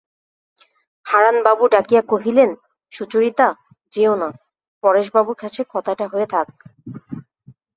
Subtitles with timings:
[1.05, 2.49] হারানবাবু ডাকিয়া কহিলেন,
[2.93, 3.47] সুচরিতা,
[3.93, 4.29] যেয়ো না,
[4.83, 6.49] পরেশবাবুর কাছে কথাটা হয়ে যাক।